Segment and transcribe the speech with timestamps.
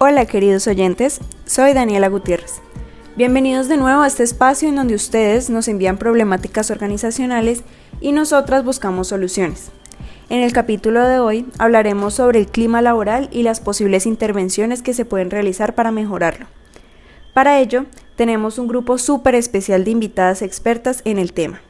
[0.00, 2.60] Hola queridos oyentes, soy Daniela Gutiérrez.
[3.16, 7.64] Bienvenidos de nuevo a este espacio en donde ustedes nos envían problemáticas organizacionales
[8.00, 9.72] y nosotras buscamos soluciones.
[10.30, 14.94] En el capítulo de hoy hablaremos sobre el clima laboral y las posibles intervenciones que
[14.94, 16.46] se pueden realizar para mejorarlo.
[17.34, 17.84] Para ello,
[18.14, 21.60] tenemos un grupo súper especial de invitadas expertas en el tema.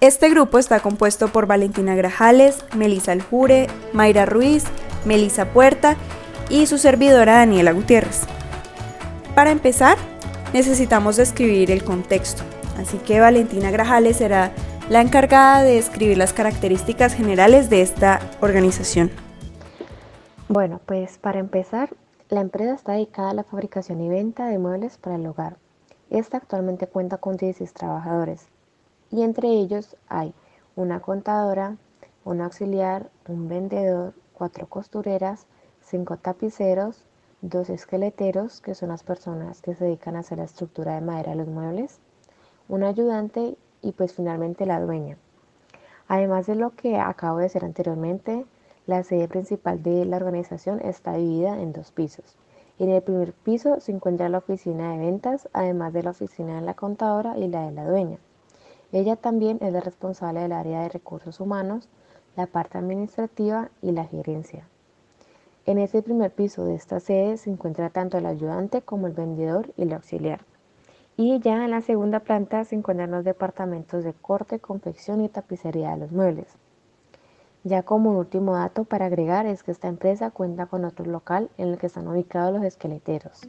[0.00, 4.62] Este grupo está compuesto por Valentina Grajales, Melisa Aljure, Mayra Ruiz,
[5.04, 5.96] Melisa Puerta
[6.48, 8.22] y su servidora Daniela Gutiérrez.
[9.34, 9.98] Para empezar,
[10.52, 12.42] necesitamos describir el contexto,
[12.78, 14.52] así que Valentina Grajales será
[14.88, 19.10] la encargada de describir las características generales de esta organización.
[20.48, 21.90] Bueno, pues para empezar,
[22.28, 25.56] la empresa está dedicada a la fabricación y venta de muebles para el hogar.
[26.10, 28.46] Esta actualmente cuenta con 16 trabajadores
[29.10, 30.34] y entre ellos hay
[30.76, 31.76] una contadora,
[32.24, 35.46] un auxiliar, un vendedor, cuatro costureras,
[35.86, 37.04] cinco tapiceros,
[37.42, 41.30] dos esqueleteros, que son las personas que se dedican a hacer la estructura de madera
[41.30, 42.00] de los muebles,
[42.68, 45.16] un ayudante y pues finalmente la dueña.
[46.08, 48.46] Además de lo que acabo de decir anteriormente,
[48.86, 52.36] la sede principal de la organización está dividida en dos pisos.
[52.80, 56.66] En el primer piso se encuentra la oficina de ventas, además de la oficina de
[56.66, 58.18] la contadora y la de la dueña.
[58.90, 61.88] Ella también es la responsable del área de recursos humanos,
[62.36, 64.66] la parte administrativa y la gerencia.
[65.66, 69.72] En ese primer piso de esta sede se encuentra tanto el ayudante como el vendedor
[69.76, 70.42] y el auxiliar.
[71.16, 75.90] Y ya en la segunda planta se encuentran los departamentos de corte, confección y tapicería
[75.90, 76.46] de los muebles.
[77.64, 81.70] Ya como último dato para agregar es que esta empresa cuenta con otro local en
[81.70, 83.40] el que están ubicados los esqueleteros.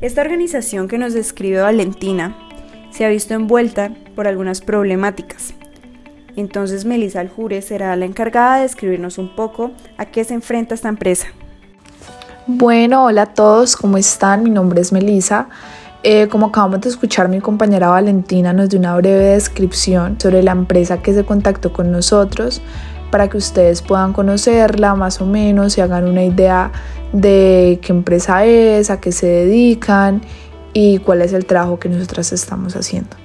[0.00, 2.34] Esta organización que nos describe Valentina
[2.92, 5.52] se ha visto envuelta por algunas problemáticas,
[6.40, 10.88] entonces Melissa Aljure será la encargada de describirnos un poco a qué se enfrenta esta
[10.88, 11.28] empresa.
[12.46, 14.42] Bueno, hola a todos, ¿cómo están?
[14.42, 15.48] Mi nombre es Melissa.
[16.02, 20.52] Eh, como acabamos de escuchar, mi compañera Valentina nos dio una breve descripción sobre la
[20.52, 22.62] empresa que se contactó con nosotros
[23.10, 26.70] para que ustedes puedan conocerla más o menos y hagan una idea
[27.12, 30.22] de qué empresa es, a qué se dedican
[30.72, 33.16] y cuál es el trabajo que nosotras estamos haciendo.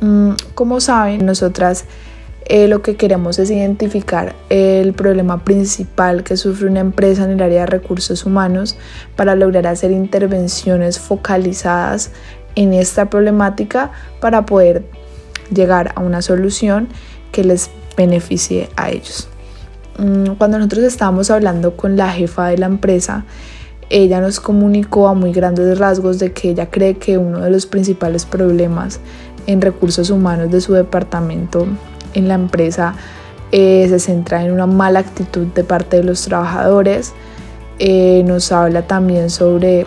[0.00, 1.84] Mm, como saben, nosotras
[2.48, 7.42] eh, lo que queremos es identificar el problema principal que sufre una empresa en el
[7.42, 8.76] área de recursos humanos
[9.16, 12.10] para lograr hacer intervenciones focalizadas
[12.54, 14.84] en esta problemática para poder
[15.52, 16.88] llegar a una solución
[17.32, 19.28] que les beneficie a ellos.
[19.98, 23.26] Mm, cuando nosotros estábamos hablando con la jefa de la empresa,
[23.90, 27.66] ella nos comunicó a muy grandes rasgos de que ella cree que uno de los
[27.66, 29.00] principales problemas
[29.46, 31.66] en recursos humanos de su departamento
[32.18, 32.94] en la empresa
[33.50, 37.12] eh, se centra en una mala actitud de parte de los trabajadores.
[37.78, 39.86] Eh, nos habla también sobre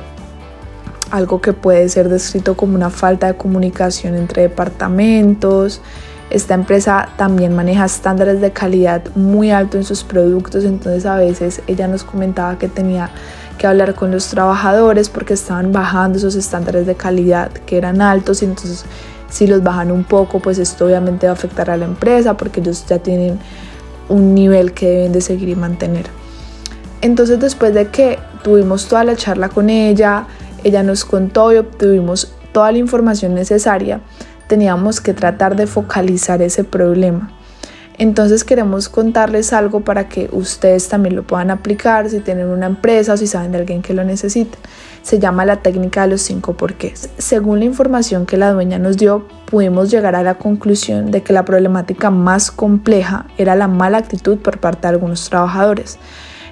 [1.11, 5.81] algo que puede ser descrito como una falta de comunicación entre departamentos.
[6.29, 11.61] Esta empresa también maneja estándares de calidad muy alto en sus productos, entonces a veces
[11.67, 13.09] ella nos comentaba que tenía
[13.57, 18.41] que hablar con los trabajadores porque estaban bajando esos estándares de calidad que eran altos
[18.41, 18.85] y entonces
[19.31, 22.59] si los bajan un poco, pues esto obviamente va a afectar a la empresa porque
[22.59, 23.39] ellos ya tienen
[24.09, 26.05] un nivel que deben de seguir y mantener.
[27.01, 30.27] Entonces después de que tuvimos toda la charla con ella,
[30.63, 34.01] ella nos contó y obtuvimos toda la información necesaria,
[34.47, 37.31] teníamos que tratar de focalizar ese problema.
[37.97, 43.13] Entonces queremos contarles algo para que ustedes también lo puedan aplicar si tienen una empresa
[43.13, 44.57] o si saben de alguien que lo necesite.
[45.03, 47.09] Se llama la técnica de los cinco porqués.
[47.17, 51.33] Según la información que la dueña nos dio, pudimos llegar a la conclusión de que
[51.33, 55.99] la problemática más compleja era la mala actitud por parte de algunos trabajadores.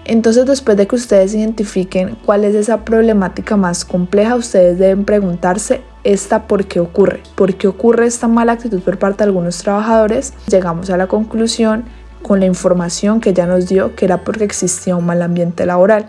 [0.09, 5.81] Entonces, después de que ustedes identifiquen cuál es esa problemática más compleja, ustedes deben preguntarse
[6.03, 7.21] esta por qué ocurre.
[7.35, 10.33] ¿Por qué ocurre esta mala actitud por parte de algunos trabajadores?
[10.47, 11.83] Llegamos a la conclusión
[12.23, 16.07] con la información que ya nos dio que era porque existía un mal ambiente laboral.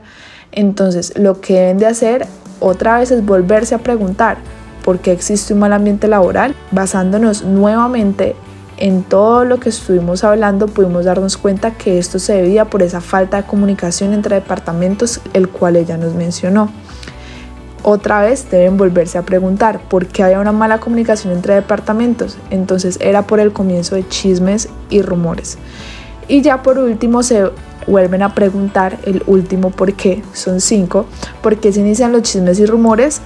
[0.51, 2.27] Entonces, lo que deben de hacer
[2.59, 4.39] otra vez es volverse a preguntar
[4.83, 8.35] por qué existe un mal ambiente laboral, basándonos nuevamente
[8.81, 13.01] en todo lo que estuvimos hablando pudimos darnos cuenta que esto se debía por esa
[13.01, 16.71] falta de comunicación entre departamentos, el cual ella nos mencionó.
[17.83, 22.37] Otra vez deben volverse a preguntar por qué había una mala comunicación entre departamentos.
[22.51, 25.57] Entonces era por el comienzo de chismes y rumores.
[26.29, 27.51] Y ya por último se
[27.87, 31.07] vuelven a preguntar el último por qué, son cinco,
[31.43, 33.21] por qué se inician los chismes y rumores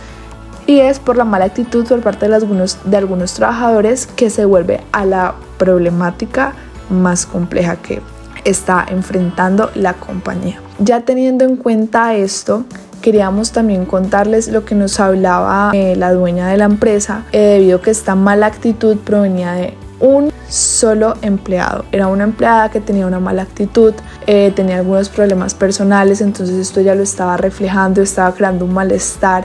[0.66, 4.44] y es por la mala actitud por parte de algunos, de algunos trabajadores que se
[4.44, 6.55] vuelve a la problemática
[6.90, 8.00] más compleja que
[8.44, 10.61] está enfrentando la compañía.
[10.78, 12.64] Ya teniendo en cuenta esto,
[13.00, 17.78] queríamos también contarles lo que nos hablaba eh, la dueña de la empresa, eh, debido
[17.78, 21.84] a que esta mala actitud provenía de un solo empleado.
[21.93, 23.94] Era una empleada que tenía una mala actitud,
[24.26, 29.44] eh, tenía algunos problemas personales, entonces esto ya lo estaba reflejando, estaba creando un malestar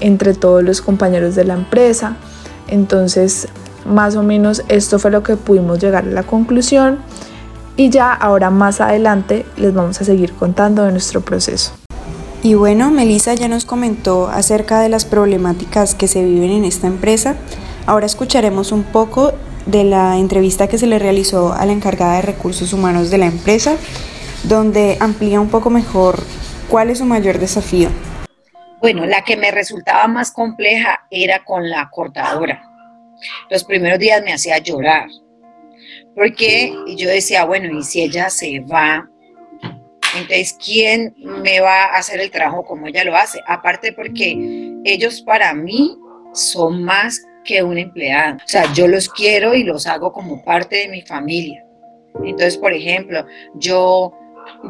[0.00, 2.16] entre todos los compañeros de la empresa.
[2.68, 3.48] Entonces,
[3.84, 6.98] más o menos esto fue lo que pudimos llegar a la conclusión
[7.76, 11.72] y ya ahora más adelante les vamos a seguir contando de nuestro proceso.
[12.42, 16.86] Y bueno, Melissa ya nos comentó acerca de las problemáticas que se viven en esta
[16.86, 17.36] empresa.
[17.86, 19.32] Ahora escucharemos un poco
[19.66, 23.26] de la entrevista que se le realizó a la encargada de recursos humanos de la
[23.26, 23.76] empresa,
[24.44, 26.22] donde amplía un poco mejor
[26.70, 27.90] cuál es su mayor desafío.
[28.80, 32.62] Bueno, la que me resultaba más compleja era con la cortadora.
[33.50, 35.08] Los primeros días me hacía llorar,
[36.14, 39.08] porque yo decía, bueno, ¿y si ella se va?
[40.16, 43.40] Entonces, ¿quién me va a hacer el trabajo como ella lo hace?
[43.46, 45.96] Aparte porque ellos para mí
[46.32, 48.36] son más que un empleado.
[48.36, 51.64] O sea, yo los quiero y los hago como parte de mi familia.
[52.24, 53.24] Entonces, por ejemplo,
[53.54, 54.12] yo,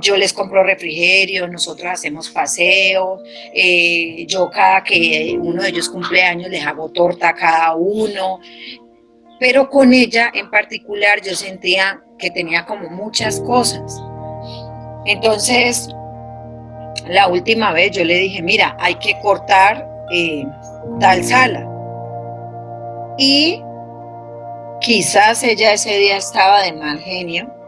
[0.00, 3.20] yo les compro refrigerio, nosotros hacemos paseos,
[3.54, 8.40] eh, yo cada que uno de ellos cumple años les hago torta a cada uno,
[9.38, 14.00] pero con ella en particular yo sentía que tenía como muchas cosas.
[15.06, 15.88] Entonces,
[17.06, 20.44] la última vez yo le dije, mira, hay que cortar eh,
[21.00, 21.66] tal sala
[23.16, 23.62] y
[24.80, 27.59] quizás ella ese día estaba de mal genio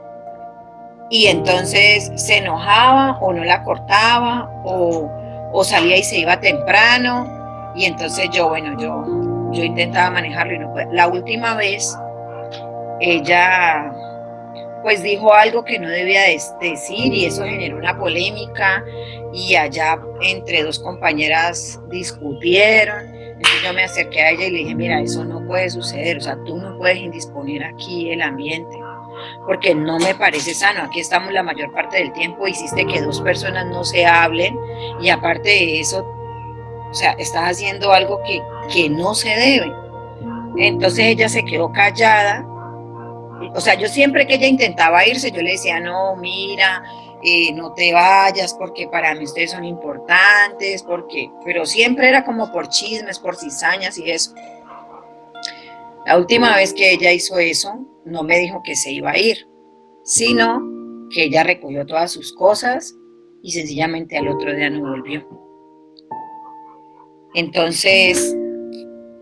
[1.13, 7.73] y entonces se enojaba o no la cortaba o, salía y se iba temprano.
[7.77, 10.87] Y entonces yo, bueno, yo, yo intentaba manejarlo y no pude.
[10.91, 11.95] La última vez
[13.01, 13.93] ella
[14.83, 16.23] pues dijo algo que no debía
[16.61, 18.83] decir y eso generó una polémica
[19.35, 23.15] y allá entre dos compañeras discutieron.
[23.15, 26.21] Entonces yo me acerqué a ella y le dije, mira, eso no puede suceder, o
[26.21, 28.77] sea, tú no puedes indisponer aquí el ambiente,
[29.47, 30.83] porque no me parece sano.
[30.83, 34.59] Aquí estamos la mayor parte del tiempo, hiciste que dos personas no se hablen
[35.01, 36.05] y aparte de eso,
[36.91, 38.43] o sea, estás haciendo algo que,
[38.73, 39.73] que no se debe.
[40.57, 42.47] Entonces ella se quedó callada.
[43.55, 46.83] O sea, yo siempre que ella intentaba irse, yo le decía, no, mira,
[47.25, 52.51] eh, no te vayas porque para mí ustedes son importantes, porque, pero siempre era como
[52.51, 54.35] por chismes, por cizañas y eso.
[56.05, 59.47] La última vez que ella hizo eso, no me dijo que se iba a ir,
[60.05, 60.61] sino
[61.11, 62.97] que ella recogió todas sus cosas
[63.43, 65.27] y sencillamente al otro día no volvió.
[67.35, 68.37] Entonces,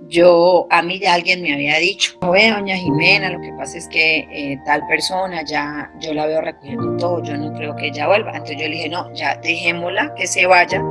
[0.09, 3.88] yo, a mí ya alguien me había dicho, oye, doña Jimena, lo que pasa es
[3.88, 8.09] que eh, tal persona ya, yo la veo recogiendo todo, yo no creo que ella
[8.09, 8.33] vuelva.
[8.33, 10.83] Entonces yo le dije, no, ya dejémosla, que se vaya,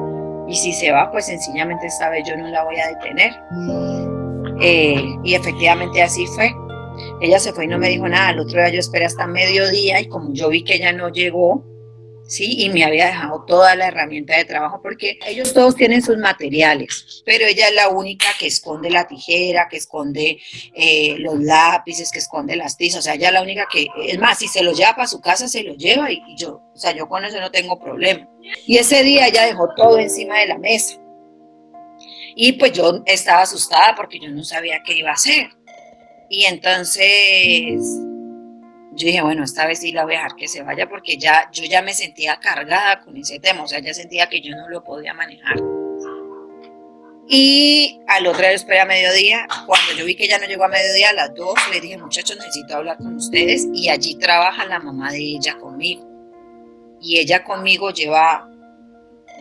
[0.47, 3.33] y si se va, pues sencillamente esta yo no la voy a detener.
[4.61, 6.51] Eh, y efectivamente así fue.
[7.21, 8.31] Ella se fue y no me dijo nada.
[8.31, 11.65] El otro día yo esperé hasta mediodía y como yo vi que ella no llegó,
[12.29, 12.63] ¿sí?
[12.63, 17.23] Y me había dejado toda la herramienta de trabajo porque ellos todos tienen sus materiales,
[17.25, 20.39] pero ella es la única que esconde la tijera, que esconde
[20.75, 24.19] eh, los lápices, que esconde las tizas, o sea, ella es la única que, es
[24.19, 26.95] más, si se los lleva para su casa, se los lleva y, yo, o sea,
[26.95, 28.29] yo con eso no tengo problema.
[28.65, 31.01] Y ese día ella dejó todo encima de la mesa.
[32.35, 35.49] Y pues yo estaba asustada porque yo no sabía qué iba a hacer.
[36.29, 37.81] Y entonces
[38.91, 41.49] yo dije, bueno, esta vez sí la voy a dejar que se vaya porque ya
[41.51, 44.69] yo ya me sentía cargada con ese tema, o sea, ya sentía que yo no
[44.69, 45.57] lo podía manejar.
[47.31, 50.67] Y al otro día, esperé a mediodía, cuando yo vi que ya no llegó a
[50.67, 54.79] mediodía, a las dos, le dije, muchachos, necesito hablar con ustedes y allí trabaja la
[54.79, 56.07] mamá de ella conmigo.
[56.99, 58.49] Y ella conmigo lleva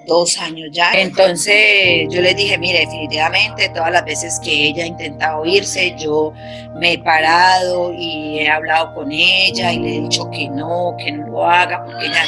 [0.08, 0.90] dos años ya.
[0.94, 6.32] Entonces yo les dije, mire, definitivamente todas las veces que ella ha intentado irse, yo
[6.74, 11.12] me he parado y he hablado con ella y le he dicho que no, que
[11.12, 12.24] no lo haga, porque ella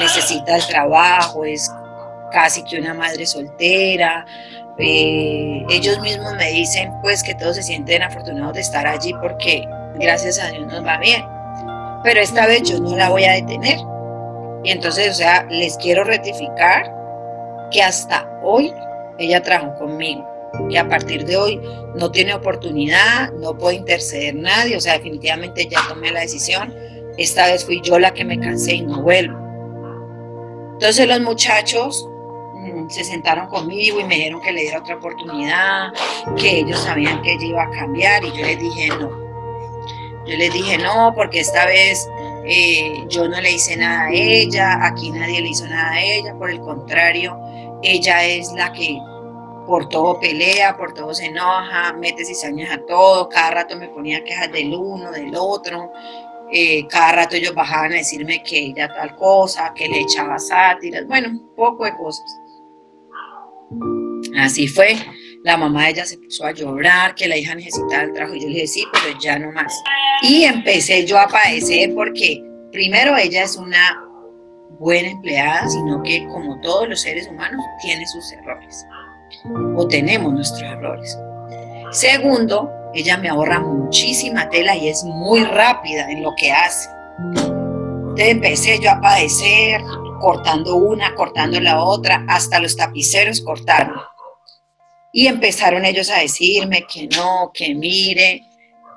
[0.00, 1.70] necesita el trabajo, es
[2.30, 4.26] casi que una madre soltera.
[4.78, 9.66] Eh, ellos mismos me dicen pues que todos se sienten afortunados de estar allí porque
[9.94, 11.24] gracias a Dios nos va bien.
[12.02, 13.78] Pero esta vez yo no la voy a detener.
[14.64, 16.99] Y entonces, o sea, les quiero rectificar
[17.70, 18.72] que hasta hoy
[19.18, 20.26] ella trabajó conmigo,
[20.68, 21.60] que a partir de hoy
[21.94, 26.74] no tiene oportunidad, no puede interceder nadie, o sea, definitivamente ya tomé la decisión,
[27.18, 29.38] esta vez fui yo la que me cansé y no vuelvo.
[30.80, 32.08] Entonces los muchachos
[32.54, 35.92] mm, se sentaron conmigo y me dijeron que le diera otra oportunidad,
[36.38, 38.24] que ellos sabían que ella iba a cambiar.
[38.24, 39.10] Y yo les dije no.
[40.26, 42.08] Yo les dije no, porque esta vez
[42.46, 46.34] eh, yo no le hice nada a ella, aquí nadie le hizo nada a ella,
[46.34, 47.38] por el contrario,
[47.82, 48.98] ella es la que
[49.66, 54.24] por todo pelea, por todo se enoja, mete cizañas a todo, cada rato me ponía
[54.24, 55.92] quejas del uno, del otro,
[56.52, 61.06] eh, cada rato ellos bajaban a decirme que ella tal cosa, que le echaba sátiras,
[61.06, 62.26] bueno, un poco de cosas.
[64.36, 64.96] Así fue,
[65.44, 68.40] la mamá de ella se puso a llorar, que la hija necesitaba el trabajo, y
[68.40, 69.72] yo le dije, sí, pero ya no más.
[70.22, 74.09] Y empecé yo a padecer porque primero ella es una
[74.78, 78.86] buena empleada, sino que como todos los seres humanos tiene sus errores
[79.76, 81.18] o tenemos nuestros errores.
[81.90, 86.88] Segundo, ella me ahorra muchísima tela y es muy rápida en lo que hace.
[87.18, 89.80] Entonces empecé yo a padecer,
[90.20, 94.00] cortando una, cortando la otra, hasta los tapiceros cortaron.
[95.12, 98.44] Y empezaron ellos a decirme que no, que mire,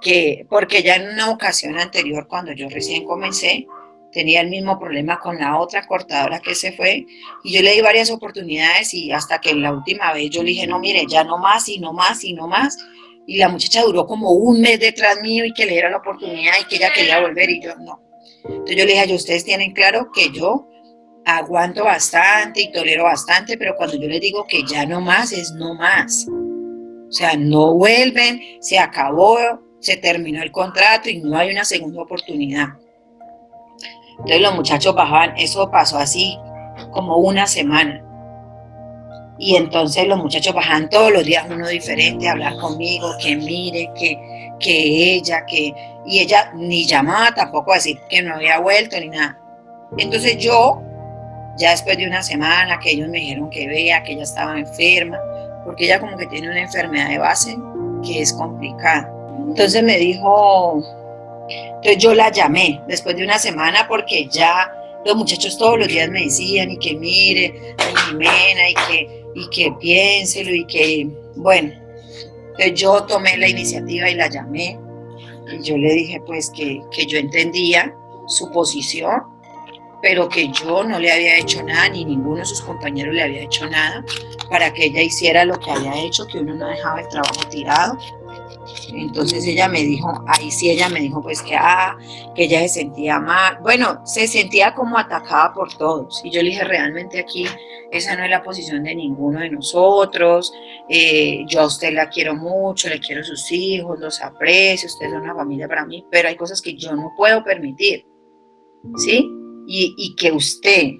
[0.01, 3.65] que, porque ya en una ocasión anterior, cuando yo recién comencé,
[4.13, 7.05] tenía el mismo problema con la otra cortadora que se fue
[7.43, 10.67] y yo le di varias oportunidades y hasta que la última vez yo le dije,
[10.67, 12.77] no, mire, ya no más y no más y no más.
[13.25, 16.53] Y la muchacha duró como un mes detrás mío y que le diera la oportunidad
[16.61, 18.01] y que ella quería volver y yo no.
[18.43, 20.67] Entonces yo le dije, ustedes tienen claro que yo
[21.25, 25.51] aguanto bastante y tolero bastante, pero cuando yo les digo que ya no más, es
[25.53, 26.27] no más.
[26.27, 29.37] O sea, no vuelven, se acabó,
[29.79, 32.69] se terminó el contrato y no hay una segunda oportunidad.
[34.19, 36.37] Entonces los muchachos bajaban, eso pasó así
[36.91, 38.03] como una semana.
[39.37, 43.89] Y entonces los muchachos bajaban todos los días uno diferente a hablar conmigo, que mire,
[43.95, 45.73] que, que ella, que...
[46.05, 49.37] Y ella ni llamaba tampoco a decir que no había vuelto ni nada.
[49.97, 50.81] Entonces yo,
[51.57, 55.17] ya después de una semana que ellos me dijeron que vea, que ella estaba enferma,
[55.65, 57.57] porque ella como que tiene una enfermedad de base
[58.03, 59.11] que es complicada.
[59.47, 60.83] Entonces me dijo,
[61.49, 64.71] entonces yo la llamé después de una semana porque ya
[65.05, 67.75] los muchachos todos los días me decían y que mire,
[68.07, 71.73] Jimena, y que, y que piénselo y que, bueno,
[72.51, 74.79] entonces yo tomé la iniciativa y la llamé.
[75.51, 77.93] Y yo le dije pues que, que yo entendía
[78.27, 79.23] su posición,
[80.01, 83.41] pero que yo no le había hecho nada, ni ninguno de sus compañeros le había
[83.41, 84.05] hecho nada
[84.49, 87.97] para que ella hiciera lo que había hecho, que uno no dejaba el trabajo tirado
[88.93, 91.97] entonces ella me dijo, ahí sí ella me dijo pues que, ah,
[92.35, 96.21] que ella se sentía mal, bueno, se sentía como atacada por todos.
[96.23, 97.45] Y yo le dije, realmente aquí
[97.91, 100.53] esa no es la posición de ninguno de nosotros,
[100.89, 105.13] eh, yo a usted la quiero mucho, le quiero sus hijos, los aprecio, usted es
[105.13, 108.05] una familia para mí, pero hay cosas que yo no puedo permitir,
[108.97, 109.29] ¿sí?
[109.67, 110.93] Y, y que usted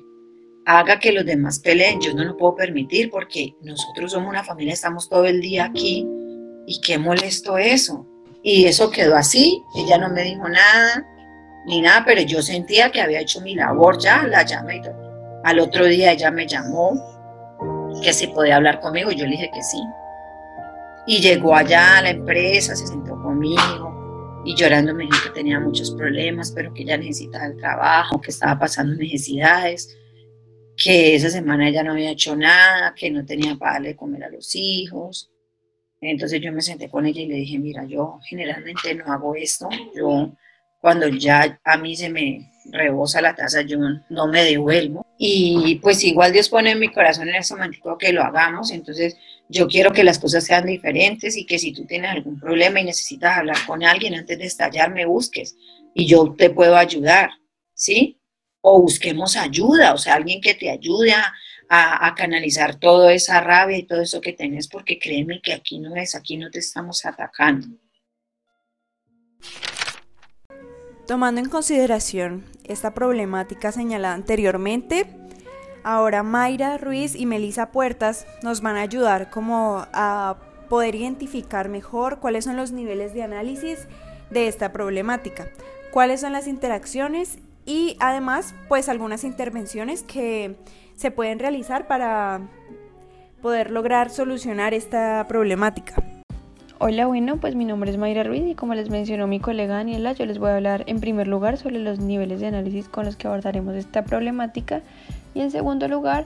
[0.66, 4.74] haga que los demás peleen, yo no lo puedo permitir porque nosotros somos una familia,
[4.74, 6.08] estamos todo el día aquí
[6.68, 8.08] y qué molesto eso.
[8.42, 11.06] Y eso quedó así, ella no me dijo nada,
[11.66, 14.82] ni nada, pero yo sentía que había hecho mi labor ya, la llamé.
[15.44, 16.94] Al otro día ella me llamó,
[18.04, 19.82] que si podía hablar conmigo, yo le dije que sí.
[21.08, 23.94] Y llegó allá a la empresa, se sentó conmigo
[24.46, 28.32] y llorando me dijo que tenía muchos problemas, pero que ella necesitaba el trabajo, que
[28.32, 29.98] estaba pasando necesidades,
[30.76, 34.24] que esa semana ella no había hecho nada, que no tenía para darle de comer
[34.26, 35.32] a los hijos,
[36.10, 39.70] entonces yo me senté con ella y le dije, mira, yo generalmente no hago esto,
[39.96, 40.32] yo
[40.80, 43.78] cuando ya a mí se me rebosa la taza, yo
[44.10, 45.06] no me devuelvo.
[45.18, 49.16] Y pues igual Dios pone en mi corazón en ese momento que lo hagamos, entonces
[49.48, 52.86] yo quiero que las cosas sean diferentes y que si tú tienes algún problema y
[52.86, 55.56] necesitas hablar con alguien antes de estallar, me busques
[55.94, 57.30] y yo te puedo ayudar,
[57.74, 58.20] ¿sí?
[58.62, 61.34] O busquemos ayuda, o sea, alguien que te ayude a,
[61.70, 65.96] a, canalizar toda esa rabia y todo eso que tenés, porque créeme que aquí no
[65.96, 67.68] es, aquí no te estamos atacando.
[71.08, 75.08] Tomando en consideración esta problemática señalada anteriormente,
[75.84, 80.38] ahora Mayra Ruiz y Melisa Puertas nos van a ayudar como a
[80.70, 83.88] poder identificar mejor cuáles son los niveles de análisis
[84.30, 85.50] de esta problemática,
[85.92, 90.56] cuáles son las interacciones y además pues algunas intervenciones que
[90.96, 92.42] se pueden realizar para
[93.42, 96.02] poder lograr solucionar esta problemática.
[96.80, 100.12] Hola, bueno, pues mi nombre es Mayra Ruiz y como les mencionó mi colega Daniela,
[100.14, 103.16] yo les voy a hablar en primer lugar sobre los niveles de análisis con los
[103.16, 104.82] que abordaremos esta problemática
[105.34, 106.26] y en segundo lugar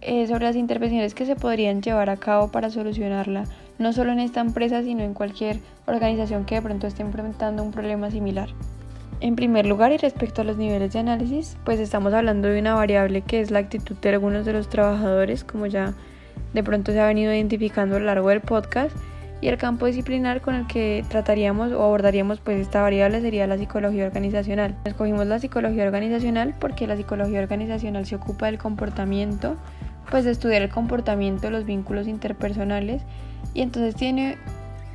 [0.00, 3.44] eh, sobre las intervenciones que se podrían llevar a cabo para solucionarla,
[3.78, 7.70] no solo en esta empresa, sino en cualquier organización que de pronto esté implementando un
[7.70, 8.48] problema similar.
[9.20, 12.74] En primer lugar, y respecto a los niveles de análisis, pues estamos hablando de una
[12.74, 15.92] variable que es la actitud de algunos de los trabajadores, como ya
[16.54, 18.96] de pronto se ha venido identificando a lo largo del podcast,
[19.42, 23.58] y el campo disciplinar con el que trataríamos o abordaríamos pues esta variable sería la
[23.58, 24.76] psicología organizacional.
[24.84, 29.56] Escogimos la psicología organizacional porque la psicología organizacional se ocupa del comportamiento,
[30.10, 33.02] pues de estudiar el comportamiento los vínculos interpersonales
[33.54, 34.36] y entonces tiene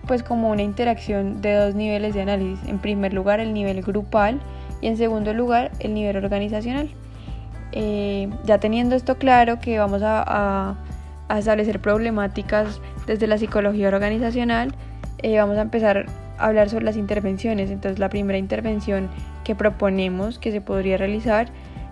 [0.06, 2.60] pues como una interacción de dos niveles de análisis.
[2.68, 4.40] En primer lugar el nivel grupal
[4.82, 6.90] y en segundo lugar el nivel organizacional.
[7.72, 10.76] Eh, ya teniendo esto claro que vamos a
[11.30, 14.74] establecer problemáticas desde la psicología organizacional
[15.20, 16.06] eh, vamos a empezar
[16.38, 17.72] a hablar sobre las intervenciones.
[17.72, 19.10] Entonces la primera intervención
[19.44, 21.48] que proponemos que se podría realizar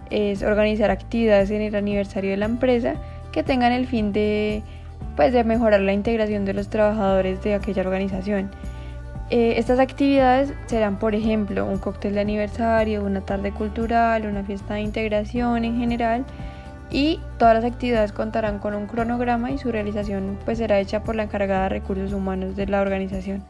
[0.09, 2.95] es organizar actividades en el aniversario de la empresa
[3.31, 4.61] que tengan el fin de,
[5.15, 8.51] pues, de mejorar la integración de los trabajadores de aquella organización.
[9.29, 14.75] Eh, estas actividades serán, por ejemplo, un cóctel de aniversario, una tarde cultural, una fiesta
[14.75, 16.25] de integración en general,
[16.91, 21.15] y todas las actividades contarán con un cronograma y su realización pues será hecha por
[21.15, 23.43] la encargada de recursos humanos de la organización.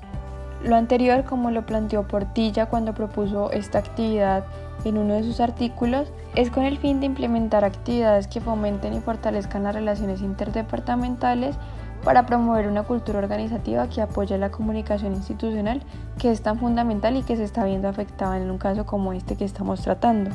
[0.63, 4.45] Lo anterior, como lo planteó Portilla cuando propuso esta actividad
[4.85, 8.99] en uno de sus artículos, es con el fin de implementar actividades que fomenten y
[8.99, 11.55] fortalezcan las relaciones interdepartamentales
[12.03, 15.81] para promover una cultura organizativa que apoye la comunicación institucional,
[16.17, 19.35] que es tan fundamental y que se está viendo afectada en un caso como este
[19.35, 20.31] que estamos tratando.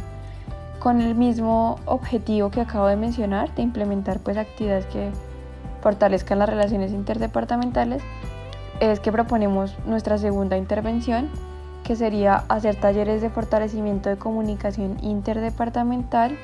[0.78, 5.10] Con el mismo objetivo que acabo de mencionar, de implementar pues actividades que
[5.82, 8.02] fortalezcan las relaciones interdepartamentales,
[8.80, 11.28] es que proponemos nuestra segunda intervención,
[11.88, 16.36] que sería hacer talleres de fortalecimiento de comunicación interdepartamental,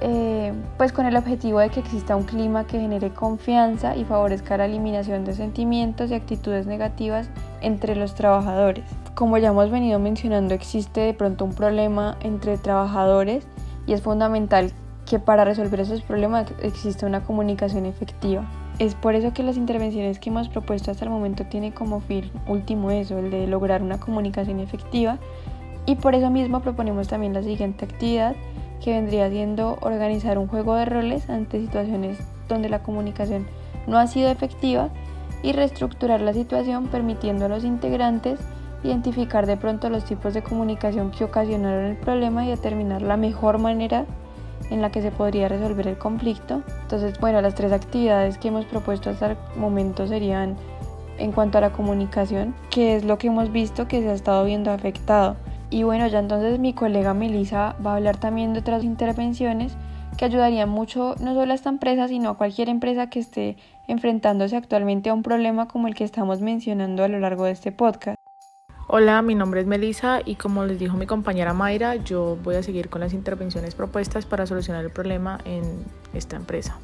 [0.00, 4.56] eh, pues con el objetivo de que exista un clima que genere confianza y favorezca
[4.56, 7.28] la eliminación de sentimientos y actitudes negativas
[7.60, 8.84] entre los trabajadores
[9.16, 13.46] como ya hemos venido mencionando, existe de pronto un problema entre trabajadores
[13.86, 14.70] y es fundamental
[15.06, 18.44] que para resolver esos problemas exista una comunicación efectiva.
[18.78, 22.30] Es por eso que las intervenciones que hemos propuesto hasta el momento tienen como fin
[22.46, 25.18] último eso, el de lograr una comunicación efectiva.
[25.86, 28.36] Y por eso mismo proponemos también la siguiente actividad
[28.84, 33.46] que vendría siendo organizar un juego de roles ante situaciones donde la comunicación
[33.86, 34.90] no ha sido efectiva
[35.42, 38.40] y reestructurar la situación permitiendo a los integrantes
[38.84, 43.58] identificar de pronto los tipos de comunicación que ocasionaron el problema y determinar la mejor
[43.58, 44.06] manera
[44.70, 46.62] en la que se podría resolver el conflicto.
[46.82, 50.56] Entonces, bueno, las tres actividades que hemos propuesto hasta el momento serían
[51.18, 54.44] en cuanto a la comunicación, que es lo que hemos visto que se ha estado
[54.44, 55.36] viendo afectado.
[55.70, 59.76] Y bueno, ya entonces mi colega Melissa va a hablar también de otras intervenciones
[60.16, 64.56] que ayudarían mucho no solo a esta empresa, sino a cualquier empresa que esté enfrentándose
[64.56, 68.25] actualmente a un problema como el que estamos mencionando a lo largo de este podcast.
[68.88, 72.62] Hola, mi nombre es Melissa y como les dijo mi compañera Mayra, yo voy a
[72.62, 75.64] seguir con las intervenciones propuestas para solucionar el problema en
[76.14, 76.78] esta empresa.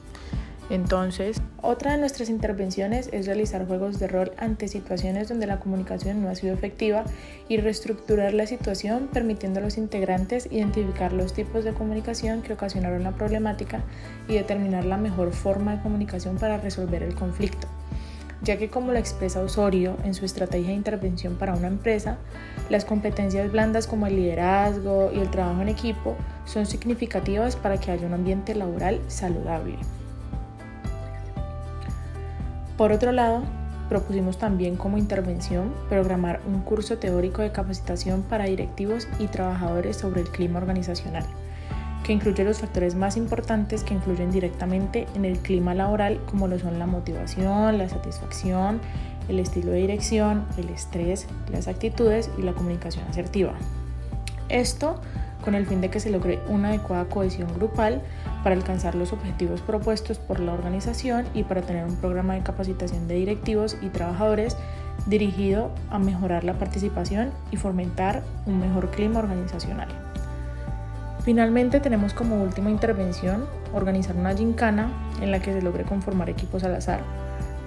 [0.69, 6.21] Entonces, otra de nuestras intervenciones es realizar juegos de rol ante situaciones donde la comunicación
[6.21, 7.05] no ha sido efectiva
[7.49, 13.05] y reestructurar la situación permitiendo a los integrantes identificar los tipos de comunicación que ocasionaron
[13.05, 13.85] la problemática
[14.27, 17.69] y determinar la mejor forma de comunicación para resolver el conflicto
[18.43, 22.19] ya que como lo expresa Osorio en su estrategia de intervención para una empresa,
[22.71, 27.93] las competencias blandas como el liderazgo y el trabajo en equipo son significativas para que
[27.93, 29.79] haya un ambiente laboral saludable.
[32.77, 33.43] Por otro lado,
[33.89, 40.23] propusimos también como intervención programar un curso teórico de capacitación para directivos y trabajadores sobre
[40.23, 41.25] el clima organizacional
[42.05, 46.59] que incluye los factores más importantes que influyen directamente en el clima laboral, como lo
[46.59, 48.81] son la motivación, la satisfacción,
[49.29, 53.55] el estilo de dirección, el estrés, las actitudes y la comunicación asertiva.
[54.49, 55.01] Esto
[55.43, 58.01] con el fin de que se logre una adecuada cohesión grupal
[58.43, 63.09] para alcanzar los objetivos propuestos por la organización y para tener un programa de capacitación
[63.09, 64.57] de directivos y trabajadores
[65.07, 69.89] dirigido a mejorar la participación y fomentar un mejor clima organizacional.
[71.25, 76.65] Finalmente tenemos como última intervención organizar una gincana en la que se logre conformar equipos
[76.65, 77.01] al azar,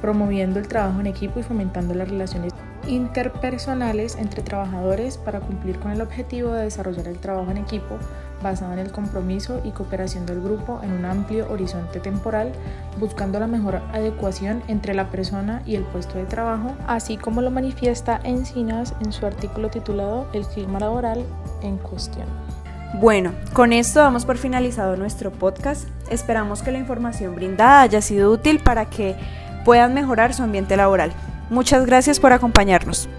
[0.02, 2.54] promoviendo el trabajo en equipo y fomentando las relaciones
[2.88, 7.98] interpersonales entre trabajadores para cumplir con el objetivo de desarrollar el trabajo en equipo
[8.44, 12.52] basado en el compromiso y cooperación del grupo en un amplio horizonte temporal,
[13.00, 17.50] buscando la mejor adecuación entre la persona y el puesto de trabajo, así como lo
[17.50, 21.24] manifiesta Encinas en su artículo titulado El clima laboral
[21.64, 22.28] en cuestión.
[23.00, 25.90] Bueno, con esto damos por finalizado nuestro podcast.
[26.10, 29.18] Esperamos que la información brindada haya sido útil para que
[29.66, 31.12] puedan mejorar su ambiente laboral.
[31.50, 33.10] Muchas gracias por acompañarnos.